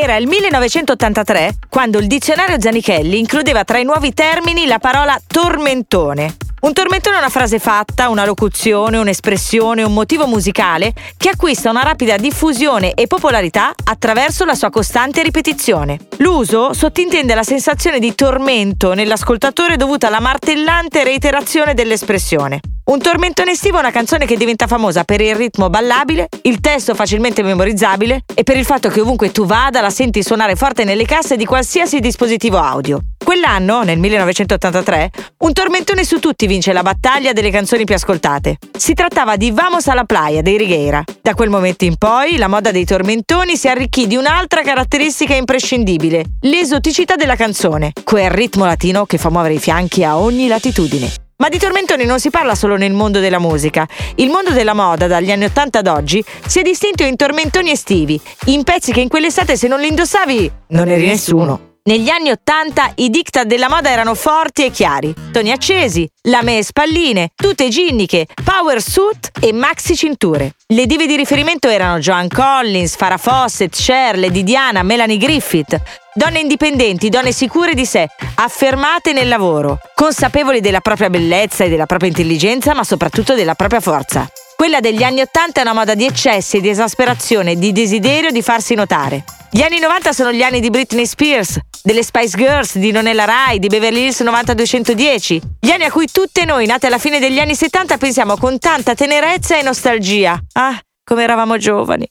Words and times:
Era 0.00 0.14
il 0.14 0.28
1983 0.28 1.54
quando 1.68 1.98
il 1.98 2.06
dizionario 2.06 2.60
Zanichelli 2.60 3.18
includeva 3.18 3.64
tra 3.64 3.78
i 3.78 3.84
nuovi 3.84 4.14
termini 4.14 4.64
la 4.64 4.78
parola 4.78 5.20
tormentone. 5.26 6.36
Un 6.60 6.72
tormentone 6.72 7.16
è 7.16 7.18
una 7.18 7.28
frase 7.28 7.58
fatta, 7.58 8.08
una 8.08 8.24
locuzione, 8.24 8.96
un'espressione, 8.98 9.82
un 9.82 9.92
motivo 9.92 10.28
musicale 10.28 10.94
che 11.16 11.30
acquista 11.30 11.70
una 11.70 11.82
rapida 11.82 12.16
diffusione 12.16 12.94
e 12.94 13.08
popolarità 13.08 13.74
attraverso 13.82 14.44
la 14.44 14.54
sua 14.54 14.70
costante 14.70 15.20
ripetizione. 15.24 15.98
L'uso 16.18 16.72
sottintende 16.74 17.34
la 17.34 17.42
sensazione 17.42 17.98
di 17.98 18.14
tormento 18.14 18.94
nell'ascoltatore 18.94 19.76
dovuta 19.76 20.06
alla 20.06 20.20
martellante 20.20 21.02
reiterazione 21.02 21.74
dell'espressione. 21.74 22.60
Un 22.88 23.00
tormentone 23.00 23.50
estivo 23.50 23.76
è 23.76 23.80
una 23.80 23.90
canzone 23.90 24.24
che 24.24 24.38
diventa 24.38 24.66
famosa 24.66 25.04
per 25.04 25.20
il 25.20 25.34
ritmo 25.34 25.68
ballabile, 25.68 26.28
il 26.44 26.58
testo 26.58 26.94
facilmente 26.94 27.42
memorizzabile 27.42 28.22
e 28.34 28.44
per 28.44 28.56
il 28.56 28.64
fatto 28.64 28.88
che 28.88 29.02
ovunque 29.02 29.30
tu 29.30 29.44
vada 29.44 29.82
la 29.82 29.90
senti 29.90 30.22
suonare 30.22 30.56
forte 30.56 30.84
nelle 30.84 31.04
casse 31.04 31.36
di 31.36 31.44
qualsiasi 31.44 32.00
dispositivo 32.00 32.56
audio. 32.56 33.00
Quell'anno, 33.22 33.82
nel 33.82 33.98
1983, 33.98 35.10
un 35.40 35.52
tormentone 35.52 36.02
su 36.02 36.18
tutti 36.18 36.46
vince 36.46 36.72
la 36.72 36.80
battaglia 36.80 37.34
delle 37.34 37.50
canzoni 37.50 37.84
più 37.84 37.94
ascoltate. 37.94 38.56
Si 38.78 38.94
trattava 38.94 39.36
di 39.36 39.50
Vamos 39.50 39.86
a 39.88 39.92
la 39.92 40.04
playa 40.04 40.40
dei 40.40 40.56
Righeira. 40.56 41.04
Da 41.20 41.34
quel 41.34 41.50
momento 41.50 41.84
in 41.84 41.96
poi, 41.98 42.38
la 42.38 42.48
moda 42.48 42.70
dei 42.70 42.86
tormentoni 42.86 43.58
si 43.58 43.68
arricchì 43.68 44.06
di 44.06 44.16
un'altra 44.16 44.62
caratteristica 44.62 45.34
imprescindibile, 45.34 46.24
l'esoticità 46.40 47.16
della 47.16 47.36
canzone, 47.36 47.92
quel 48.02 48.30
ritmo 48.30 48.64
latino 48.64 49.04
che 49.04 49.18
fa 49.18 49.28
muovere 49.28 49.52
i 49.52 49.58
fianchi 49.58 50.04
a 50.04 50.16
ogni 50.16 50.48
latitudine. 50.48 51.26
Ma 51.40 51.48
di 51.48 51.58
tormentoni 51.58 52.04
non 52.04 52.18
si 52.18 52.30
parla 52.30 52.56
solo 52.56 52.76
nel 52.76 52.92
mondo 52.92 53.20
della 53.20 53.38
musica. 53.38 53.86
Il 54.16 54.28
mondo 54.28 54.50
della 54.50 54.74
moda, 54.74 55.06
dagli 55.06 55.30
anni 55.30 55.44
80 55.44 55.78
ad 55.78 55.86
oggi, 55.86 56.24
si 56.44 56.58
è 56.58 56.62
distinto 56.62 57.04
in 57.04 57.14
tormentoni 57.14 57.70
estivi, 57.70 58.20
in 58.46 58.64
pezzi 58.64 58.90
che 58.90 59.00
in 59.00 59.08
quell'estate 59.08 59.56
se 59.56 59.68
non 59.68 59.78
li 59.78 59.86
indossavi 59.86 60.50
non 60.70 60.88
eri 60.88 61.06
nessuno. 61.06 61.76
Negli 61.84 62.08
anni 62.10 62.30
Ottanta 62.30 62.90
i 62.96 63.08
diktat 63.08 63.46
della 63.46 63.68
moda 63.68 63.88
erano 63.88 64.16
forti 64.16 64.64
e 64.64 64.70
chiari. 64.70 65.14
Toni 65.30 65.52
accesi, 65.52 66.06
lame 66.22 66.58
e 66.58 66.64
spalline, 66.64 67.30
tute 67.36 67.68
ginniche, 67.68 68.26
power 68.42 68.82
suit 68.82 69.30
e 69.40 69.52
maxi 69.52 69.94
cinture. 69.94 70.54
Le 70.66 70.86
dive 70.86 71.06
di 71.06 71.14
riferimento 71.14 71.68
erano 71.68 72.00
Joan 72.00 72.26
Collins, 72.26 72.96
Farah 72.96 73.16
Fawcett, 73.16 73.74
Cher, 73.74 74.18
Lady 74.18 74.42
Diana, 74.42 74.82
Melanie 74.82 75.16
Griffith. 75.16 75.80
Donne 76.18 76.40
indipendenti, 76.40 77.10
donne 77.10 77.30
sicure 77.30 77.74
di 77.74 77.86
sé, 77.86 78.08
affermate 78.34 79.12
nel 79.12 79.28
lavoro, 79.28 79.78
consapevoli 79.94 80.60
della 80.60 80.80
propria 80.80 81.10
bellezza 81.10 81.62
e 81.62 81.68
della 81.68 81.86
propria 81.86 82.08
intelligenza, 82.08 82.74
ma 82.74 82.82
soprattutto 82.82 83.34
della 83.34 83.54
propria 83.54 83.78
forza. 83.78 84.28
Quella 84.56 84.80
degli 84.80 85.04
anni 85.04 85.20
Ottanta 85.20 85.60
è 85.60 85.62
una 85.62 85.74
moda 85.74 85.94
di 85.94 86.04
eccessi, 86.04 86.60
di 86.60 86.70
esasperazione, 86.70 87.54
di 87.54 87.70
desiderio 87.70 88.32
di 88.32 88.42
farsi 88.42 88.74
notare. 88.74 89.22
Gli 89.48 89.62
anni 89.62 89.78
90 89.78 90.12
sono 90.12 90.32
gli 90.32 90.42
anni 90.42 90.58
di 90.58 90.70
Britney 90.70 91.06
Spears, 91.06 91.60
delle 91.84 92.02
Spice 92.02 92.36
Girls, 92.36 92.78
di 92.78 92.90
Nonella 92.90 93.24
Rai, 93.24 93.60
di 93.60 93.68
Beverly 93.68 94.06
Hills 94.06 94.18
90210. 94.18 95.40
Gli 95.60 95.70
anni 95.70 95.84
a 95.84 95.92
cui 95.92 96.08
tutte 96.10 96.44
noi, 96.44 96.66
nate 96.66 96.88
alla 96.88 96.98
fine 96.98 97.20
degli 97.20 97.38
anni 97.38 97.54
70, 97.54 97.96
pensiamo 97.96 98.36
con 98.36 98.58
tanta 98.58 98.96
tenerezza 98.96 99.56
e 99.56 99.62
nostalgia. 99.62 100.36
Ah, 100.54 100.76
come 101.04 101.22
eravamo 101.22 101.56
giovani. 101.58 102.08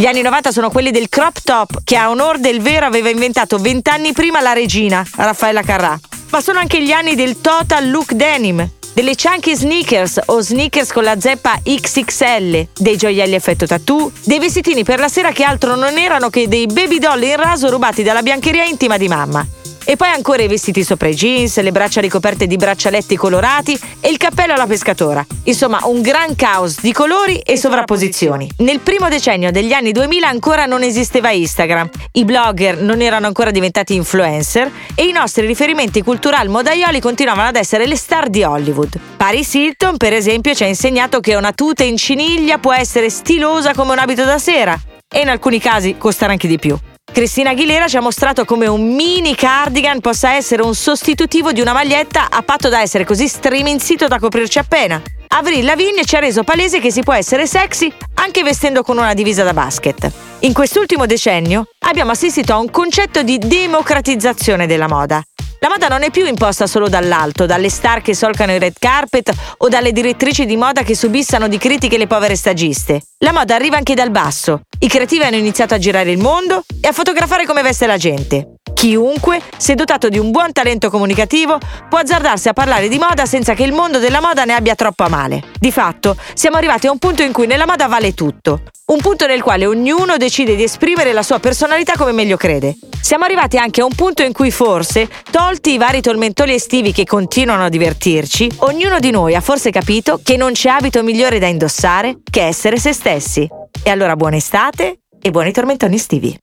Gli 0.00 0.06
anni 0.06 0.22
90 0.22 0.50
sono 0.50 0.70
quelli 0.70 0.90
del 0.92 1.10
crop 1.10 1.42
top, 1.44 1.80
che 1.84 1.94
a 1.94 2.08
onor 2.08 2.38
del 2.38 2.62
vero 2.62 2.86
aveva 2.86 3.10
inventato 3.10 3.58
vent'anni 3.58 4.14
prima 4.14 4.40
la 4.40 4.54
regina, 4.54 5.06
Raffaella 5.14 5.60
Carrà. 5.60 6.00
Ma 6.30 6.40
sono 6.40 6.58
anche 6.58 6.82
gli 6.82 6.90
anni 6.90 7.14
del 7.14 7.42
total 7.42 7.90
look 7.90 8.14
denim, 8.14 8.66
delle 8.94 9.14
chunky 9.14 9.54
sneakers 9.54 10.18
o 10.24 10.40
sneakers 10.40 10.92
con 10.92 11.04
la 11.04 11.20
zeppa 11.20 11.60
XXL, 11.62 12.68
dei 12.78 12.96
gioielli 12.96 13.34
effetto 13.34 13.66
tattoo, 13.66 14.10
dei 14.24 14.38
vestitini 14.38 14.84
per 14.84 15.00
la 15.00 15.08
sera 15.08 15.32
che 15.32 15.44
altro 15.44 15.74
non 15.74 15.98
erano 15.98 16.30
che 16.30 16.48
dei 16.48 16.64
baby 16.64 16.98
doll 16.98 17.22
in 17.22 17.36
raso 17.36 17.68
rubati 17.68 18.02
dalla 18.02 18.22
biancheria 18.22 18.64
intima 18.64 18.96
di 18.96 19.06
mamma. 19.06 19.46
E 19.90 19.96
poi 19.96 20.10
ancora 20.10 20.40
i 20.40 20.46
vestiti 20.46 20.84
sopra 20.84 21.08
i 21.08 21.16
jeans, 21.16 21.60
le 21.60 21.72
braccia 21.72 22.00
ricoperte 22.00 22.46
di 22.46 22.54
braccialetti 22.54 23.16
colorati 23.16 23.76
e 23.98 24.08
il 24.08 24.18
cappello 24.18 24.52
alla 24.52 24.68
pescatora. 24.68 25.26
Insomma, 25.46 25.80
un 25.86 26.00
gran 26.00 26.36
caos 26.36 26.80
di 26.80 26.92
colori 26.92 27.40
e 27.40 27.56
sovrapposizioni. 27.56 28.48
Nel 28.58 28.78
primo 28.78 29.08
decennio 29.08 29.50
degli 29.50 29.72
anni 29.72 29.90
2000 29.90 30.28
ancora 30.28 30.66
non 30.66 30.84
esisteva 30.84 31.32
Instagram, 31.32 31.88
i 32.12 32.24
blogger 32.24 32.80
non 32.80 33.00
erano 33.00 33.26
ancora 33.26 33.50
diventati 33.50 33.96
influencer 33.96 34.70
e 34.94 35.08
i 35.08 35.10
nostri 35.10 35.44
riferimenti 35.44 36.04
culturali 36.04 36.46
modaioli 36.46 37.00
continuavano 37.00 37.48
ad 37.48 37.56
essere 37.56 37.88
le 37.88 37.96
star 37.96 38.28
di 38.28 38.44
Hollywood. 38.44 38.96
Paris 39.16 39.52
Hilton, 39.54 39.96
per 39.96 40.12
esempio, 40.12 40.54
ci 40.54 40.62
ha 40.62 40.68
insegnato 40.68 41.18
che 41.18 41.34
una 41.34 41.50
tuta 41.50 41.82
in 41.82 41.96
ciniglia 41.96 42.58
può 42.58 42.72
essere 42.72 43.10
stilosa 43.10 43.74
come 43.74 43.90
un 43.90 43.98
abito 43.98 44.22
da 44.22 44.38
sera 44.38 44.80
e 45.12 45.18
in 45.18 45.28
alcuni 45.28 45.58
casi 45.58 45.96
costare 45.98 46.30
anche 46.30 46.46
di 46.46 46.60
più. 46.60 46.78
Cristina 47.20 47.50
Aguilera 47.50 47.86
ci 47.86 47.98
ha 47.98 48.00
mostrato 48.00 48.46
come 48.46 48.66
un 48.66 48.94
mini 48.94 49.34
cardigan 49.34 50.00
possa 50.00 50.36
essere 50.36 50.62
un 50.62 50.74
sostitutivo 50.74 51.52
di 51.52 51.60
una 51.60 51.74
maglietta 51.74 52.28
a 52.30 52.40
patto 52.40 52.70
da 52.70 52.80
essere 52.80 53.04
così 53.04 53.28
striminzito 53.28 54.08
da 54.08 54.18
coprirci 54.18 54.58
appena. 54.58 55.02
Avril 55.28 55.66
Lavigne 55.66 56.06
ci 56.06 56.16
ha 56.16 56.18
reso 56.18 56.44
palese 56.44 56.80
che 56.80 56.90
si 56.90 57.02
può 57.02 57.12
essere 57.12 57.46
sexy 57.46 57.92
anche 58.14 58.42
vestendo 58.42 58.82
con 58.82 58.96
una 58.96 59.12
divisa 59.12 59.44
da 59.44 59.52
basket. 59.52 60.10
In 60.40 60.54
quest'ultimo 60.54 61.04
decennio 61.04 61.66
abbiamo 61.80 62.12
assistito 62.12 62.54
a 62.54 62.58
un 62.58 62.70
concetto 62.70 63.22
di 63.22 63.36
democratizzazione 63.36 64.66
della 64.66 64.88
moda. 64.88 65.22
La 65.62 65.68
moda 65.68 65.88
non 65.88 66.02
è 66.02 66.10
più 66.10 66.24
imposta 66.24 66.66
solo 66.66 66.88
dall'alto, 66.88 67.44
dalle 67.44 67.68
star 67.68 68.00
che 68.00 68.14
solcano 68.14 68.52
i 68.52 68.58
red 68.58 68.76
carpet 68.78 69.30
o 69.58 69.68
dalle 69.68 69.92
direttrici 69.92 70.46
di 70.46 70.56
moda 70.56 70.82
che 70.82 70.96
subissano 70.96 71.48
di 71.48 71.58
critiche 71.58 71.98
le 71.98 72.06
povere 72.06 72.34
stagiste. 72.34 73.02
La 73.18 73.32
moda 73.32 73.56
arriva 73.56 73.76
anche 73.76 73.92
dal 73.92 74.10
basso. 74.10 74.62
I 74.78 74.88
creativi 74.88 75.22
hanno 75.22 75.36
iniziato 75.36 75.74
a 75.74 75.78
girare 75.78 76.12
il 76.12 76.18
mondo 76.18 76.62
e 76.80 76.88
a 76.88 76.92
fotografare 76.92 77.44
come 77.44 77.60
veste 77.60 77.86
la 77.86 77.98
gente. 77.98 78.54
Chiunque, 78.80 79.42
se 79.58 79.74
dotato 79.74 80.08
di 80.08 80.16
un 80.16 80.30
buon 80.30 80.52
talento 80.52 80.88
comunicativo, 80.88 81.58
può 81.90 81.98
azzardarsi 81.98 82.48
a 82.48 82.54
parlare 82.54 82.88
di 82.88 82.96
moda 82.96 83.26
senza 83.26 83.52
che 83.52 83.62
il 83.62 83.74
mondo 83.74 83.98
della 83.98 84.22
moda 84.22 84.44
ne 84.44 84.54
abbia 84.54 84.74
troppo 84.74 85.02
a 85.02 85.10
male. 85.10 85.42
Di 85.58 85.70
fatto, 85.70 86.16
siamo 86.32 86.56
arrivati 86.56 86.86
a 86.86 86.90
un 86.90 86.96
punto 86.96 87.22
in 87.22 87.30
cui 87.30 87.46
nella 87.46 87.66
moda 87.66 87.88
vale 87.88 88.14
tutto. 88.14 88.62
Un 88.86 88.98
punto 89.02 89.26
nel 89.26 89.42
quale 89.42 89.66
ognuno 89.66 90.16
decide 90.16 90.56
di 90.56 90.62
esprimere 90.62 91.12
la 91.12 91.22
sua 91.22 91.38
personalità 91.40 91.92
come 91.94 92.12
meglio 92.12 92.38
crede. 92.38 92.78
Siamo 93.02 93.24
arrivati 93.24 93.58
anche 93.58 93.82
a 93.82 93.84
un 93.84 93.94
punto 93.94 94.22
in 94.22 94.32
cui 94.32 94.50
forse, 94.50 95.10
tolti 95.30 95.72
i 95.72 95.76
vari 95.76 96.00
tormentoli 96.00 96.54
estivi 96.54 96.92
che 96.92 97.04
continuano 97.04 97.64
a 97.66 97.68
divertirci, 97.68 98.50
ognuno 98.60 98.98
di 98.98 99.10
noi 99.10 99.34
ha 99.34 99.42
forse 99.42 99.70
capito 99.70 100.20
che 100.24 100.38
non 100.38 100.52
c'è 100.52 100.70
abito 100.70 101.02
migliore 101.02 101.38
da 101.38 101.48
indossare 101.48 102.20
che 102.30 102.46
essere 102.46 102.78
se 102.78 102.94
stessi. 102.94 103.46
E 103.82 103.90
allora 103.90 104.16
buona 104.16 104.36
estate 104.36 105.00
e 105.20 105.30
buoni 105.30 105.52
tormentoni 105.52 105.96
estivi. 105.96 106.38